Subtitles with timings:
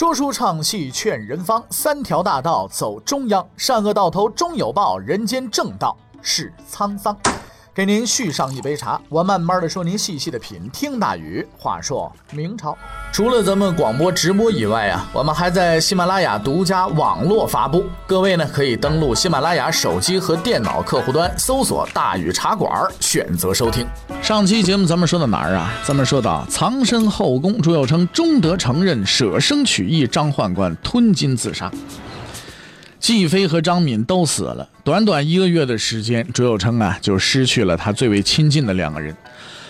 [0.00, 7.14] 说书唱戏劝人方，三条大道走中央，善恶到头终有报，人间正道是沧桑。
[7.72, 10.68] 给您续上一杯茶，我慢慢的说，您细细的品。
[10.72, 12.76] 听大禹话说明朝，
[13.12, 17.84] 除了咱们广播直播以外啊，我们还在喜马拉雅独家网络发布。
[18.08, 23.86] 各位呢，可以登录喜马拉雅手机和电脑客户端，搜索“大禹茶馆”，选择收听。
[24.20, 25.72] 上期节目咱们说到哪儿啊？
[25.84, 31.70] 咱们说到藏身后宫，朱佑称终得承认舍生取义，张宦官吞金自杀。
[33.00, 39.16] 季飞和张敏都死了，短短一个月的时间，朱有称啊就失去了他最为亲近的两个人。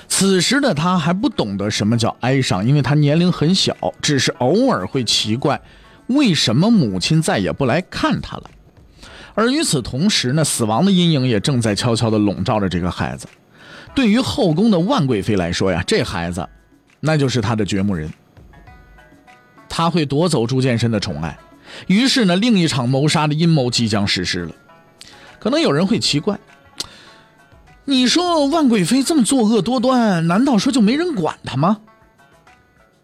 [0.08, 5.60] 此时的他还不懂得什么叫哀伤，因为他年龄很小，只是偶尔会奇怪，
[6.08, 8.50] 为什么母亲再也不来看他了。
[9.36, 13.28] 而与此同时呢，死亡的阴影也正在悄悄地笼罩着这个孩子。
[13.94, 16.46] 对于后宫的万贵妃来说呀，这孩子，
[16.98, 18.12] 那就是他的掘墓人，
[19.68, 21.38] 他会夺走朱见深的宠爱。
[21.86, 24.54] 于是呢，另一场谋杀的阴谋即将实施了。
[25.38, 26.38] 可能有人会奇怪，
[27.84, 31.80] 你说万贵妃这么作恶多端，难道说就没人管她吗？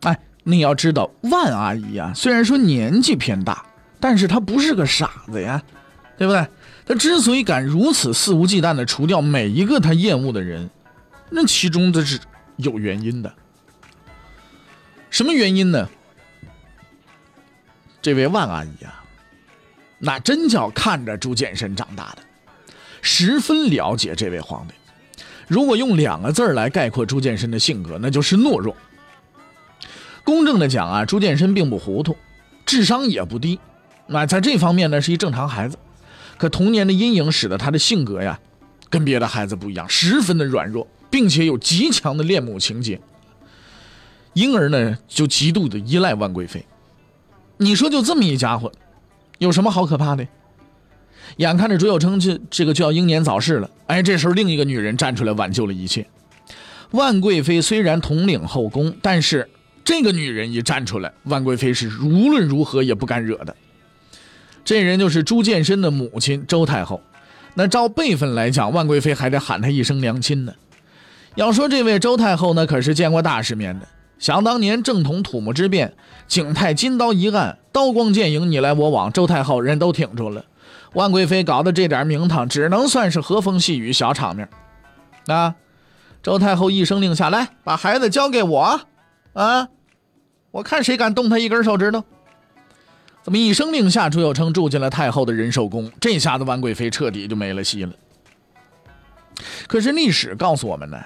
[0.00, 3.64] 哎，你要知道，万阿姨啊，虽然说年纪偏大，
[3.98, 5.62] 但是她不是个傻子呀，
[6.19, 6.47] 对不对？
[6.84, 10.69] 她之所以敢如此肆无忌惮地除掉每一个她厌恶的人，
[11.30, 12.20] 那其中的是
[12.56, 13.33] 有原因的。
[15.08, 15.89] 什么原因呢？
[18.07, 19.03] 这位万阿姨啊，
[19.99, 22.19] 那真叫看着朱见深长大的，
[23.03, 24.75] 十分了解这位皇帝。
[25.48, 28.77] 如果用两个字来概括朱见深的性格，那就是懦弱。
[30.23, 32.17] 公正的讲啊，朱见深并不糊涂，
[32.65, 33.59] 智商也不低，
[34.07, 35.77] 那在这方面呢是一正常孩子。
[36.39, 38.39] 可童年的阴影使得他的性格呀，
[38.89, 43.01] 跟别的孩子不一样，十分的软弱，并且有极强的恋母情节，
[44.33, 46.64] 因而呢就极度的依赖万贵妃。
[47.58, 48.70] 你说就这么一家伙，
[49.39, 50.27] 有什么好可怕的？
[51.39, 56.06] 眼看着朱有称这这个就要英年早逝了，哎，这时候另一个女人站出来挽救了一切。
[56.92, 59.48] 万贵妃虽然统领后宫，但是
[59.84, 63.55] 这个女人一站出来，万贵妃是无论如何也不敢惹的。
[64.64, 67.00] 这人就是朱见深的母亲周太后。
[67.55, 70.55] 那照辈分来讲，万贵妃还得喊她一声娘亲呢。
[71.34, 73.88] 要说这位周太后呢，可是见过大世面的。
[74.19, 75.95] 想当年正统土木之变，
[76.27, 80.45] 景泰金刀一案，刀光剑影，你来我往，周太后人都挺住了。
[80.95, 84.49] 万贵妃搞的这点名堂，只能算是和风细雨小场面。
[85.27, 85.57] 啊，
[86.23, 88.81] 周太后一声令下，来把孩子交给我，
[89.35, 89.69] 啊，
[90.51, 92.03] 我看谁敢动他一根手指头。
[93.23, 97.93] 这么一声令下，朱有称住进了太后的仁寿宫，这下子万贵妃彻底就没了戏了。
[99.67, 100.98] 可是历史告诉我们呢。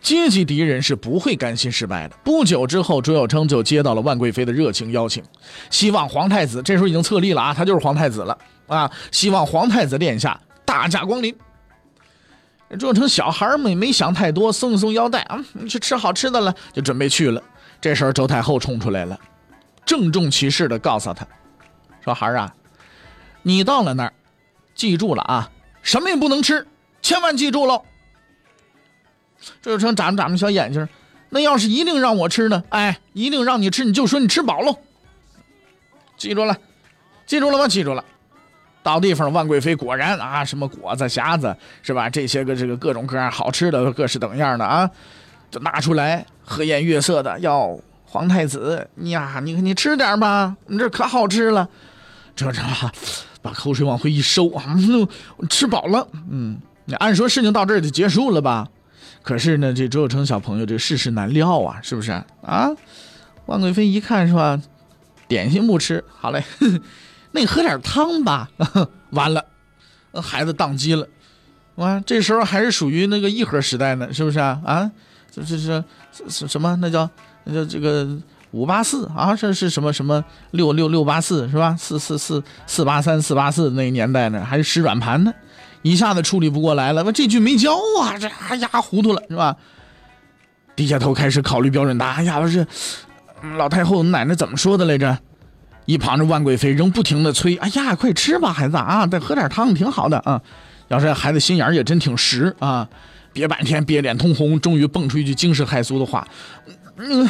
[0.00, 2.16] 阶级敌人是不会甘心失败的。
[2.24, 5.22] 不久之后，朱有称就接到了万贵妃的热情邀请，
[5.70, 11.36] 希望皇太子这时候已经册立了啊，他就是皇太子了啊，希望皇太子殿下大驾光临。
[12.78, 17.42] 朱有称小孩没没想太多，松松腰带啊，去吃好吃的了，就准备去了。
[17.80, 19.18] 这时候周太后冲出来了，
[19.84, 21.26] 郑重其事的告诉他，
[22.04, 22.54] 说孩儿啊，
[23.42, 24.12] 你到了那儿，
[24.74, 25.50] 记住了啊，
[25.82, 26.66] 什么也不能吃，
[27.02, 27.84] 千万记住喽。
[29.62, 30.86] 这就成眨眨着小眼睛，
[31.30, 32.62] 那要是一定让我吃呢？
[32.70, 34.76] 哎，一定让你吃，你就说你吃饱喽。
[36.16, 36.56] 记住了，
[37.26, 37.66] 记住了吗？
[37.66, 38.04] 记住了。
[38.82, 42.08] 到地方，万贵妃果然啊，什么果子、匣子是吧？
[42.08, 44.90] 这些个这个各种各样好吃的，各式等样的啊，
[45.50, 51.68] 就拿出来，和颜悦色的要皇太子呀，你你吃点吧，你这可好吃了。
[52.34, 52.62] 这这
[53.42, 54.74] 把口水往回一收啊，
[55.50, 56.06] 吃饱了。
[56.30, 58.66] 嗯，你按说事情到这儿就结束了吧？
[59.22, 62.10] 可是呢，这周有成小朋友这世事难料啊，是不是
[62.42, 62.70] 啊？
[63.46, 64.60] 万贵妃一看是吧，
[65.28, 66.42] 点心不吃，好嘞，
[67.32, 68.48] 那你喝点汤吧。
[69.10, 69.44] 完了，
[70.22, 71.06] 孩子宕机了。
[71.76, 74.60] 哇，这时候还是属于那个一盒时代呢，是不是啊？
[74.64, 74.90] 啊，
[75.30, 75.82] 这这是
[76.28, 76.76] 什什么？
[76.80, 77.08] 那叫
[77.44, 78.08] 那叫这个
[78.52, 79.34] 五八四啊？
[79.34, 81.76] 这是什么什么六六六八四是吧？
[81.76, 85.32] 四四四四八三四八四那个年代呢，还是使软盘呢？
[85.82, 89.56] 一下子处理不过来了，我这句没教啊，这哎呀糊涂了是吧？
[90.76, 92.16] 低下头开始考虑标准答案。
[92.16, 92.66] 哎呀，不是
[93.56, 95.18] 老太后奶奶怎么说的来着？
[95.86, 100.40] 一旁的万贵妃仍不停的催：“哎呀，快吃吧，孩子啊，再喝点汤挺好的啊。”
[100.88, 102.88] 要是孩子心眼也真挺实啊，
[103.32, 106.26] 憋半天憋脸通红，终于蹦出一句惊世骇俗的话
[106.98, 107.28] ：“嗯，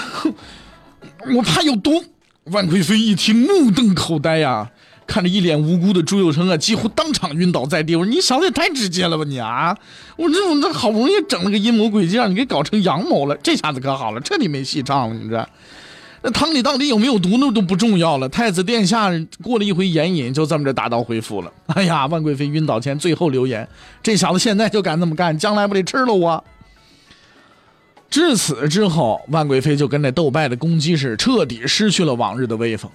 [1.35, 2.05] 我怕有毒。”
[2.51, 4.71] 万贵妃一听，目瞪口呆呀。
[5.11, 7.97] 看着一脸无辜的朱佑成啊，几乎当场晕倒在地。
[7.97, 9.77] 我说：“你想的也太直接了吧你啊！
[10.15, 15.15] 我这我这好不容易整了个阴谋诡计，让你给搞成阳谋了，这下子可好了，彻底没戏唱了。
[15.17, 15.49] 你这，
[16.23, 18.29] 那汤里到底有没有毒那都不重要了。
[18.29, 19.11] 太子殿下
[19.43, 21.53] 过了一回眼瘾，就这么着打道回府了。
[21.75, 23.69] 哎呀，万贵妃晕倒前最后留言：
[24.01, 26.45] 这小子现在就敢这么干，将来不得吃了我？
[28.09, 32.91] 至此之后，万贵妃就跟那斗败的公鸡似，彻底失去了往日的威风，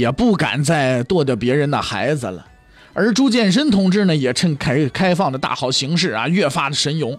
[0.00, 2.46] 也不敢再剁掉别人的孩子了。
[2.94, 7.16] 而朱见深同志呢，也趁开开放的大好形势啊，越发的神勇，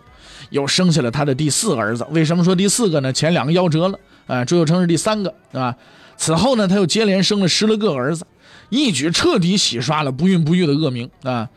[0.49, 2.05] 又生下了他的第四个儿子。
[2.09, 3.13] 为什么说第四个呢？
[3.13, 5.75] 前两个夭折了，啊，朱佑樘是第三个，啊。
[6.17, 8.25] 此后呢，他又接连生了十来个儿子，
[8.69, 11.47] 一举彻底洗刷了不孕不育的恶名啊。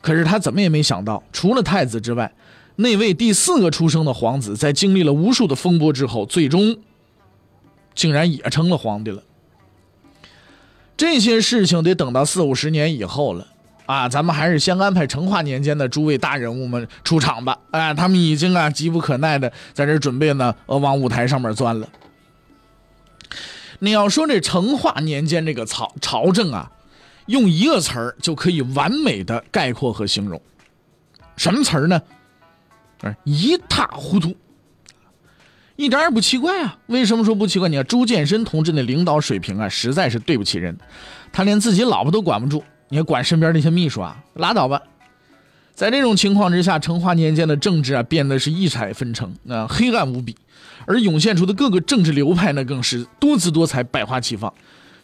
[0.00, 2.32] 可是他怎么也没想到，除了太子之外，
[2.76, 6.76] 那位第四个出生的皇子，在经历了无数的风波之后，最终
[7.94, 9.22] 竟然也成了皇帝了。
[10.98, 13.46] 这些事情得等到四五十年以后了。
[13.86, 17.58] 啊，咱们还是先安排成化年间的诸位大人物们出场吧。
[17.70, 21.88] 哎，他们已经啊急不可耐的在这准备呢，呃，往舞台上面钻了。
[23.78, 26.70] 你要说这成化年间这个朝朝政啊，
[27.24, 30.38] 用一个词儿就可以完美的概括和形容，
[31.36, 32.02] 什么词儿呢？
[33.24, 34.36] 一塌糊涂，
[35.78, 36.76] 一点也不奇怪啊。
[36.86, 37.68] 为什么说不奇怪？
[37.68, 40.76] 你看朱见深同志的领导水平啊，实在是对不起人，
[41.32, 42.64] 他连自己老婆都管不住。
[42.88, 44.16] 你还管身边那些秘书啊？
[44.34, 44.82] 拉倒吧！
[45.74, 50.34] 在这种情况之下，成化年间的政治啊，变得是异彩纷呈，啊，黑暗无比。
[50.84, 54.52] 而涌现出的各个政治流派呢，更是多姿多彩，百花齐放，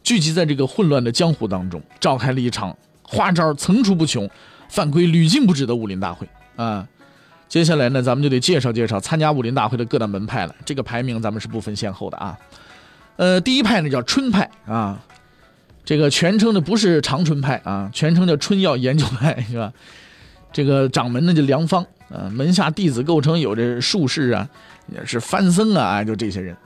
[0.02, 4.28] 聚集在这个混乱的江湖当中，召开了一场花招层出不穷、
[4.68, 6.84] 犯规屡禁不止的武林大会啊！
[7.48, 10.54] 接下来呢，咱们就得介绍介绍参加武林大会的各大门派了。
[10.64, 12.36] 这个排名咱们是不分先后的啊。
[13.16, 15.00] 呃，第一派呢叫春派啊。
[15.84, 19.70] 这个全称的不是长春派啊，全称叫春药研究派，是吧？
[20.50, 24.48] 这个掌门呢叫梁方，啊，门下弟子构成有这术士啊，
[24.88, 26.56] 也是番僧啊，就这些人。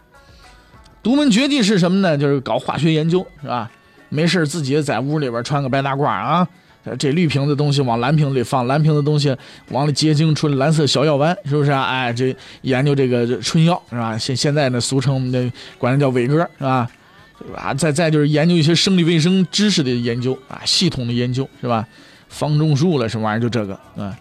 [1.03, 2.17] 独门绝技是什么呢？
[2.17, 3.69] 就是搞化学研究，是吧？
[4.09, 6.49] 没事自己在屋里边穿个白大褂啊，
[6.97, 9.37] 这绿瓶子东西往蓝瓶里放，蓝瓶子东西
[9.71, 11.83] 往里结晶出蓝色小药丸，是不是啊？
[11.85, 14.17] 哎，这研究这个春药，是吧？
[14.17, 16.91] 现现在呢，俗称我们的管它叫伟哥，是吧？
[17.39, 17.73] 对吧？
[17.75, 21.87] 再再就是研究一些生理卫生知识的研究啊，系统的研究是吧？
[22.29, 23.41] 方种树了什么玩意儿？
[23.41, 24.17] 就这个啊，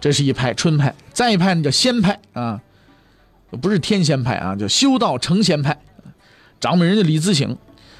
[0.00, 0.94] 这是一派春派。
[1.12, 2.60] 再一派呢叫仙派啊，
[3.60, 5.78] 不是天仙派啊，叫修道成仙派。
[6.58, 7.56] 掌门人叫李自省，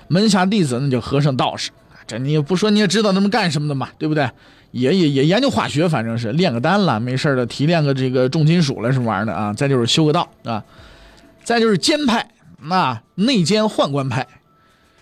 [0.09, 1.71] 门下弟子那叫和尚道士。
[2.07, 4.29] 这你也不说你也知道他们干什么的嘛，对不对？
[4.73, 9.53] 也也也研究化学，反正是炼个丹了，没事的提炼个这个重金属了什么玩意儿的啊？
[9.53, 10.65] 再就是修个道啊，
[11.45, 12.29] 再就是监派，
[12.61, 14.27] 那内监宦官派。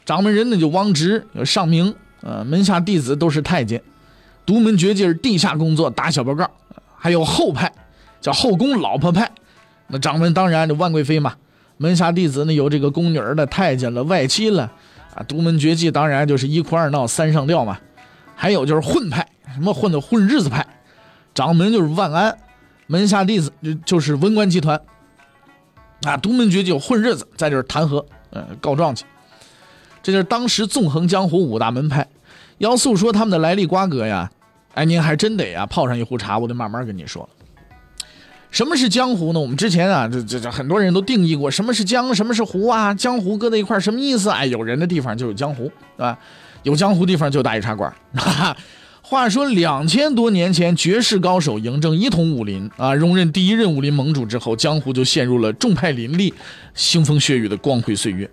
[0.05, 3.81] 掌门人呢就汪直，上明，呃，门下弟子都是太监，
[4.45, 6.51] 独门绝技是地下工作打小报告，
[6.99, 7.73] 还有后派，
[8.21, 9.31] 叫后宫老婆派，
[9.87, 11.35] 那掌门当然就万贵妃嘛，
[11.79, 14.71] 门下弟子呢有这个宫女儿的、太监了、外戚了，
[15.15, 17.79] 啊，独门绝技当然就是一哭二闹三上吊嘛，
[18.35, 20.67] 还有就是混派，什么混的混日子派，
[21.35, 22.37] 掌门就是万安，
[22.87, 24.81] 门下弟子就就是文官集团，
[26.05, 29.05] 啊，独门绝技混日子，再就是弹劾，呃，告状去。
[30.03, 32.09] 这就是当时纵横江湖五大门派，
[32.59, 34.31] 要诉说他们的来历瓜葛呀，
[34.75, 37.29] 哎，您还真得呀泡上一壶茶，我得慢慢跟你说。
[38.53, 39.41] 什么是江湖呢？
[39.41, 42.93] 我们之前啊，这这这很多人都定义过什么是江，什么是湖啊？
[42.93, 44.29] 江湖搁在一块什么意思？
[44.29, 45.65] 哎，有人的地方就有江湖，
[45.97, 46.19] 对吧？
[46.63, 47.91] 有江湖地方就有大一茶馆。
[48.15, 48.57] 哈 哈
[49.01, 56.33] 话说两千多年前，绝世高手嬴政一统武林啊，荣任第一任武林盟主之后，江湖就陷入了众派林立、
[56.77, 58.31] 腥风血雨的光辉岁月。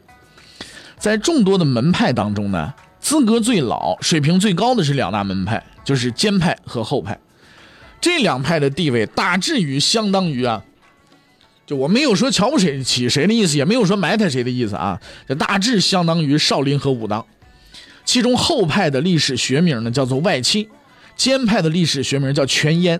[0.97, 7.17] 在众多的门派当中呢，资格最老、水平最高的是两大门派，就是监派和后派。
[8.01, 10.63] 这两派的地位大致于相当于啊，
[11.65, 17.25] 就我没有说瞧不起谁的意思，也没有说埋汰谁的意思啊，这大致相当于少林和武当。
[18.05, 20.67] 其中后派的历史学名呢叫做外戚，
[21.15, 22.99] 兼派的历史学名叫全阉，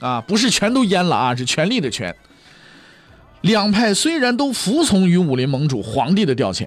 [0.00, 2.14] 啊，不是全都阉了啊，是权力的权。
[3.40, 6.66] 两派虽然都服从于武林盟主皇帝的调遣。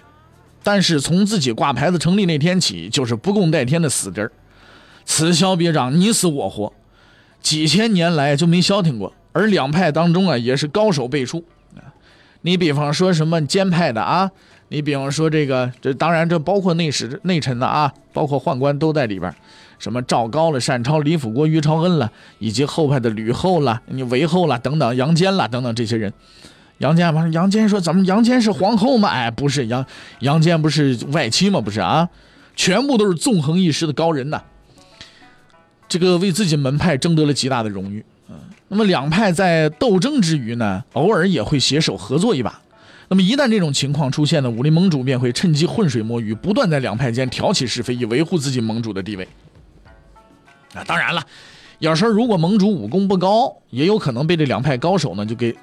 [0.67, 4.31] 但是从自己挂牌子成立那天起，就是不共戴天的死针儿，
[5.05, 6.73] 此消彼长，你死我活，
[7.45, 9.13] 几千年来就没消停过。
[9.31, 11.43] 而两派当中啊，也是高手辈出
[11.75, 11.93] 啊。
[12.41, 14.31] 你比方说什么监派的啊，
[14.69, 19.31] 你比方说这个，这当然这包括内史内臣的啊，包括宦官都在里边
[19.77, 26.11] 什么赵高了、单超、李辅国、于朝恩了，以及后派的吕后了、你韦后了等等、杨坚了等等这些人。
[26.79, 29.09] 杨坚嘛，杨坚说：“怎么杨坚是皇后吗？
[29.09, 29.85] 哎，不是杨
[30.19, 31.61] 杨坚不是外戚吗？
[31.61, 32.09] 不是啊，
[32.55, 34.41] 全部都是纵横一时的高人呐。
[35.97, 38.03] 这个为自己门派争得了极大的荣誉。
[38.27, 38.35] 嗯，
[38.67, 42.59] 那么两派在斗争之余呢，偶尔也会携手合作一把。
[43.07, 49.25] 那么一旦这种情况出现呢，武林盟主便会趁机浑水摸鱼，不断在两派间挑起是非，以维护自己盟主的地位。
[50.73, 51.23] 啊，当然了，
[51.79, 55.55] 有时候如果盟主武功不高，也有可能被这两派高手呢就给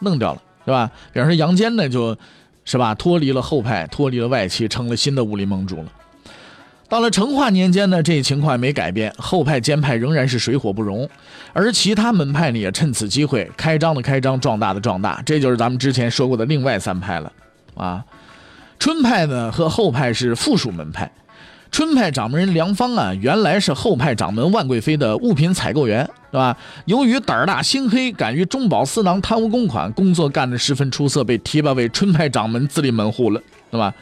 [0.00, 0.90] 弄掉了，是吧？
[1.12, 2.18] 比方说杨坚呢，就
[2.64, 5.92] 是吧，脱离了后派，脱离了外戚，成了新的武林盟主了。
[6.88, 11.08] 到了成化年间呢，这一情况也没改变，后派兼派仍然是水火不容，
[11.52, 17.30] 而其他门派呢也趁此机会开张的开张，壮大的壮大，这就是咱们之前说过的另外三派了
[17.74, 18.02] 啊。
[18.78, 21.10] 春派呢和后派是附属门派，
[21.70, 26.56] 春派掌门人梁芳啊，原来是后派掌门万贵妃的物品采购员，是吧？
[26.86, 33.92] 由于胆儿大心黑，敢于中饱私囊贪污公款，工作干得十分出色，被提拔为春派掌门，自立门户了，对吧？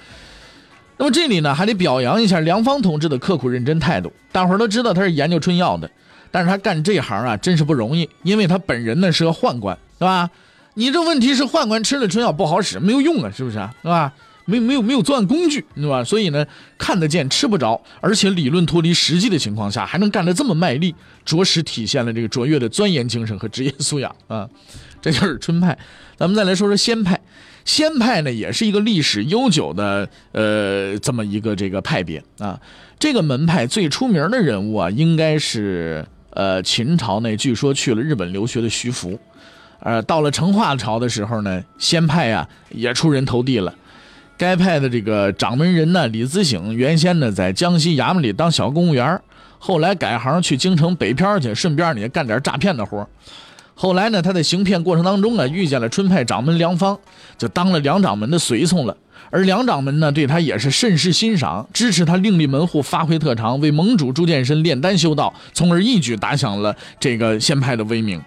[0.99, 4.13] 那么这里呢，还得表扬一下梁芳同志的刻苦认真态度。
[4.33, 5.91] 大伙儿都知道他是研究春药的，
[6.31, 10.31] 但是他干这行啊，真是不容易，因为他本人呢是个宦官，是吧？
[10.75, 13.75] 你这问题是宦官吃了春药不好使，没有用啊，是不是啊？
[13.83, 14.13] 是吧？
[14.49, 16.05] 没没有没有作案工具，对吧？
[16.05, 16.47] 所以呢，
[16.79, 24.49] 看得见吃不着，而且理论脱离实际的情况下，还能干得这么卖力，着实体现了这个卓越的钻研精神和职业素养啊！
[25.03, 25.77] 这就是春派。
[26.17, 27.21] 咱们再来说说仙派。
[27.67, 32.59] 仙派呢，也是一个历史悠久的呃这么一个这个派别啊。
[32.99, 39.19] 这个门派最出名的人物啊，应该是呃秦朝那据说去了日本留学的徐福。
[39.81, 43.75] 呃，到了成化朝的时候呢，仙派啊也出人头地了。
[44.39, 49.21] 该派的这个掌门人呢，李自省，原先呢在江西衙门里当小公务员，
[49.59, 53.07] 后来改行去京城北漂去，顺便呢干点诈骗的活。
[53.79, 56.99] 后来呢，他在行骗过程当中啊，遇见了春派掌门梁芳，
[57.37, 58.97] 就当了梁掌门的随从了。
[59.31, 68.19] 而梁掌门呢，对他也是甚是欣赏，支持他另立门户，发挥特长，为盟主朱见深炼丹修道，从而一举打响了这个仙派的威名。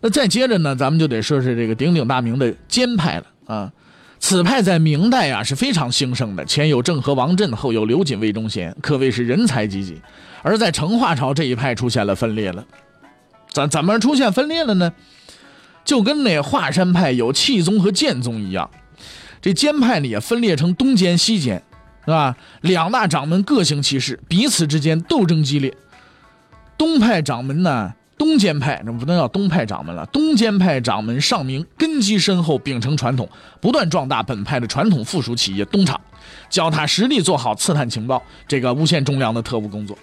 [0.00, 3.72] 那再接着呢，咱们就得说说这个鼎鼎大名的监派了啊。
[4.20, 9.98] 此派在明代啊是非常兴盛的，前有郑和王振，后有刘瑾、魏忠贤，可谓是人才济济。
[10.42, 12.64] 而在成化朝这一派出现了分裂了。
[13.52, 14.92] 怎怎么出现分裂了呢？
[15.84, 18.70] 就跟那华山派有气宗和剑宗一样，
[19.40, 21.62] 这监派呢也分裂成东监西监，
[22.04, 22.36] 是吧？
[22.60, 25.74] 两大掌门各行其事，彼此之间斗争激烈。
[26.76, 33.26] 东派掌门呢，东监派那不能叫东派掌门了，东监派掌门尚明根基深厚，秉承传统，
[33.60, 35.98] 不断壮大本派的传统附属企业东厂，
[36.50, 39.96] 脚踏实地做好刺探情报这个无限重量的特务工作。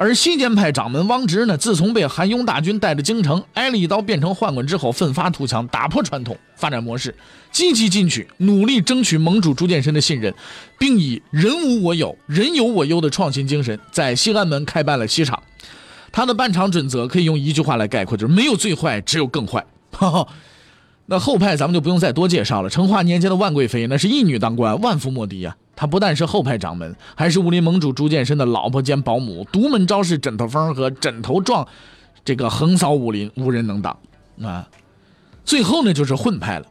[0.00, 7.14] 而西监派掌门汪直呢，自从被韩雍大军带着京城挨了一刀，变成宦官之后，奋发图强，打破传统发展模式，
[7.52, 10.32] 积极进取，努力争取盟主朱见深的信任，
[10.78, 15.42] 并以人无我有，人有我优的创新精神，在西安门开办了西厂。
[16.10, 19.62] 他的办厂准则可以用一句话来概括，就是没有最坏，只有更坏。
[19.92, 20.26] 哈哈。
[21.04, 22.70] 那后派咱们就不用再多介绍了。
[22.70, 25.54] 成化年间的万贵妃，那是一女当官，万夫莫敌呀。
[25.80, 31.66] 他不但是后派掌门，还是武林盟主朱见深的老婆兼保姆，独门招式枕头风和枕头状，
[32.22, 33.98] 这个横扫武林，无人能挡
[34.42, 34.68] 啊。
[35.42, 36.66] 最后呢，就是混派了。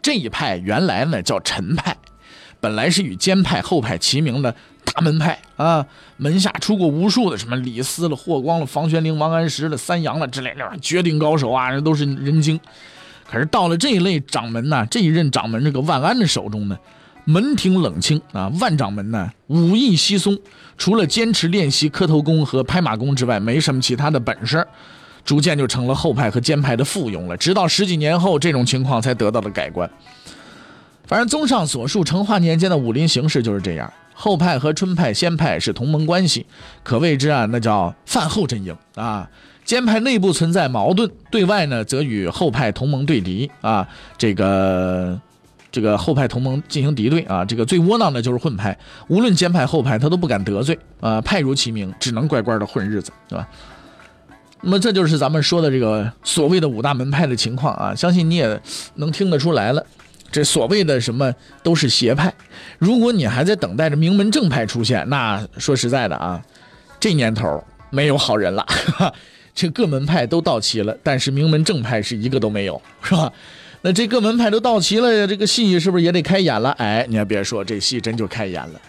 [0.00, 1.94] 这一派原来呢叫陈派，
[2.58, 4.54] 本来是与监派、后派齐名的。
[4.84, 12.58] 大门派啊，门下出过无数的什么李斯了、霍光了、房玄龄、王安石了、三杨了之类的绝顶高手啊，这都是人精。
[13.30, 16.78] 可是到了这一类掌门呢，这一任掌门这个万安的手中呢，
[17.24, 18.50] 门庭冷清啊。
[18.60, 20.38] 万掌门呢武艺稀松，
[20.76, 24.66] 除了坚持练习磕头功和拍马功之外，没什么其他的本事，
[25.24, 27.36] 逐渐就成了后派和监派的附庸了。
[27.36, 29.88] 直到十几年后，这种情况才得到了改观。
[31.06, 33.92] 反正综上所述，成化年间的武林形势就是这样。
[34.14, 36.46] 后派和春派、仙派是同盟关系，
[36.82, 39.28] 可谓之啊，那叫饭后阵营啊。
[39.64, 43.86] 监派内部存在矛盾，对外呢则与后派同盟对敌啊。
[44.18, 45.20] 这个
[45.72, 47.44] 这个后派同盟进行敌对啊。
[47.44, 51.20] 这个最窝囊的就是混派，无论监派后派，他都不敢得罪啊。
[51.20, 53.48] 派如其名，只能乖乖的混日子，对吧？
[54.60, 57.92] 那么这就是咱们说的这个所谓的五大门派的情况啊。
[57.92, 58.60] 相信你也
[58.94, 59.84] 能听得出来了。
[60.30, 62.32] 这所谓的什么都是邪派，
[62.78, 66.42] 如果你还在等待着名门正派出现，那说实在的啊，
[66.98, 68.66] 这年头没有好人了。
[69.54, 73.30] 这各门派都到齐了，但是名门正派是一个都没有，是吧？
[73.82, 76.70] 那这各门派都到齐了，这个戏是不是也得开演了？
[76.78, 78.80] 哎，你还别说，这戏真就开演了，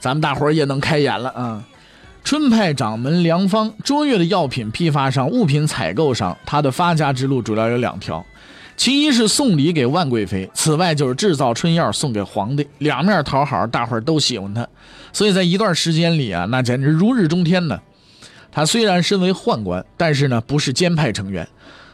[0.00, 1.62] 咱们大伙儿也能开演了啊！
[2.24, 8.24] 春派掌门梁芳，卓越的药品批发上、物品采购上，他的发家之路主要有两条。
[8.76, 14.66] 其一是送礼给万贵妃，此外就是制造春药送给皇帝，两面讨好，大伙儿都喜欢他。
[15.12, 17.80] 所以在一段时间里啊，那简直如日中天呢。
[18.50, 21.46] 他虽然身为宦官，但是呢不是监派成员，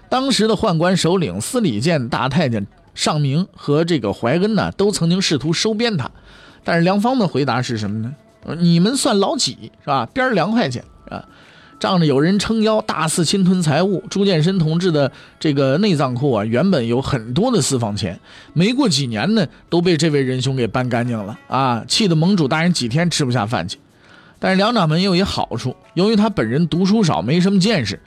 [0.08, 6.10] 当时的宦官首领司礼监大太监尚明和这个怀恩呢，都曾经试图收编他，
[6.64, 8.14] 但是梁方的回答是什么呢？
[8.58, 10.06] 你们算老几是吧？
[10.06, 11.22] 编两块钱啊，
[11.78, 14.02] 仗着有人撑腰，大肆侵吞财物。
[14.08, 18.18] 朱见深同志的这个内脏库啊，原本有很多的私房钱，
[18.54, 21.84] 没过几年呢，都被这位仁兄给搬干净了啊！
[21.86, 23.78] 气得盟主大人几天吃不下饭去。
[24.38, 28.00] 但是梁掌门也有一好处，由于他本人读书少，没什么见识。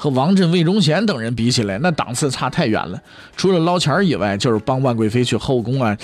[0.00, 3.02] 和王振、魏忠贤等人比起来，那档次差太远了。
[3.36, 5.98] 除了捞钱以外，就是帮万贵妃去后宫啊，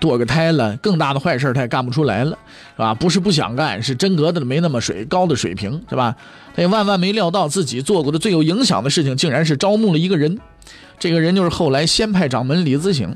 [0.00, 0.74] 堕个胎了。
[0.78, 2.30] 更大的坏事他也干不出来了，
[2.74, 2.94] 是吧？
[2.94, 6.16] 不是不想干，是真格的没那么水高的水平，是吧？
[6.56, 10.38] 他也万万没料到自己做过的最有影响的事情，竟然是招募了一个人。
[10.98, 13.14] 这个人就是后来仙派掌门李子醒。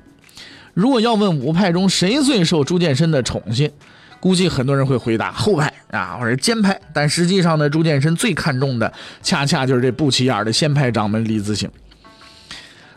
[0.75, 3.71] 如果要问五派中谁最受朱见深的宠信？
[4.23, 11.69] 估计很多人会回答后派啊，或者监派，但实际上呢，朱见深最看重的恰恰就是这不起眼的先派掌门李子醒。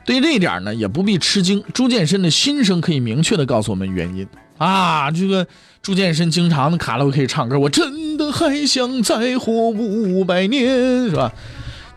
[0.06, 4.28] 对这一点呢，也不必吃惊，朱见深的心声可以明确的告诉我们原因
[4.60, 5.10] 啊。
[5.10, 5.48] 这个
[5.82, 11.34] 朱见深经常的卡拉 OK 唱歌，我真的还想再活五百年，是吧？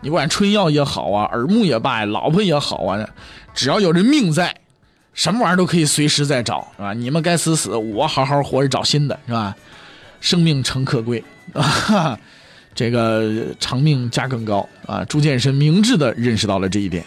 [0.01, 3.07] 你管春药也好啊，耳目也罢，老婆也好啊，
[3.53, 4.55] 只要有这命在。
[5.19, 6.93] 什么玩意儿都可以随时再找，是吧？
[6.93, 9.53] 你们该死死，我好好活着找新的，是吧？
[10.21, 11.21] 生命诚可贵
[11.51, 12.17] 啊！
[12.73, 15.03] 这个长命价更高啊！
[15.03, 17.03] 朱见深明智的认识到了这一点，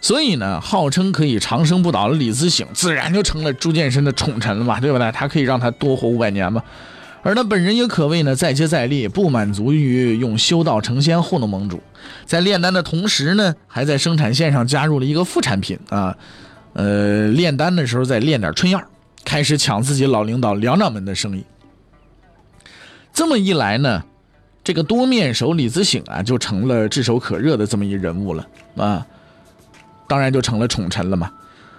[0.00, 5.10] 所以呢，号称可以长生不倒的李子醒，自然就成了朱见深的宠臣了嘛，对不对？
[5.10, 6.62] 他可以让他多活五百年嘛。
[7.24, 11.82] 而他本人也可谓呢，再接再厉，不满足于用修道成仙糊弄盟主，
[12.24, 16.16] 在炼丹的同时呢，还在生产线上加入了一个副产品啊。
[16.76, 18.78] 呃，炼丹的时候再炼点春药，
[19.24, 21.42] 开始抢自己老领导梁掌门的生意。
[23.14, 24.04] 这么一来呢，
[24.62, 29.06] 这个多面手李子醒啊，就成了炙手可热的这么一人物了啊，
[30.06, 31.32] 当然就成了宠臣了嘛。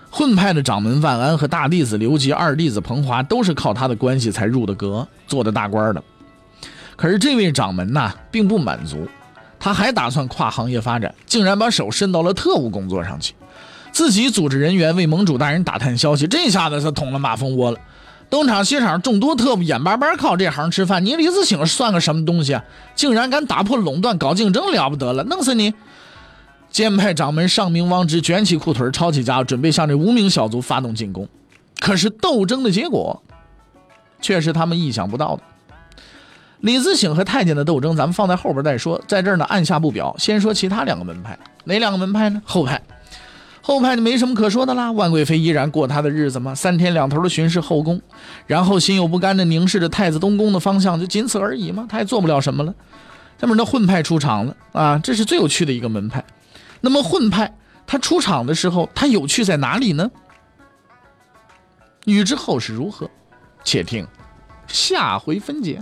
[0.09, 6.03] 混派的掌门万安和大弟子刘吉、二弟子彭华都是靠他的关系才入的阁、做的大官的。
[6.95, 9.07] 可是这位掌门呐，并不满足，
[9.59, 13.35] 他还打算跨行业发展，竟然把手伸到了特务工作上去。
[13.97, 17.79] 自己组织人员为盟主大人打探消息，这下子是捅了马蜂窝了。
[18.29, 22.63] 东厂西厂众多特务眼巴巴靠这行吃饭，你李自醒算个什么东西啊？
[22.93, 25.23] 竟然敢打破垄断搞竞争，了不得了！
[25.23, 25.73] 弄死你！
[26.69, 31.27] 监派掌门上明王直卷起裤腿抄起家伙，准备向这无名小卒发动进攻。
[31.79, 33.23] 可是斗争的结果，
[34.21, 35.41] 却是他们意想不到的。
[36.59, 40.15] 李自醒和太监的斗争，咱们放在后边再说，在这儿呢按下不表。
[40.19, 42.39] 先说其他两个门派，哪两个门派呢？
[42.45, 42.79] 后派。
[43.61, 48.01] 后派就没什么可说的啦，万贵妃依然过她的日子嘛，三天两头的巡视后宫，
[48.45, 52.73] 然后心有不甘的凝视着太子东宫的方向，就仅此而已嘛，她也做不了什么了。
[53.39, 56.23] 下面那混派出场了啊，这是最有趣的一个门派。
[56.81, 60.09] 那么混派他出场的时候，他有趣在哪里呢？
[62.05, 63.09] 欲知后事如何，
[63.63, 64.07] 且听
[64.67, 65.81] 下回分解。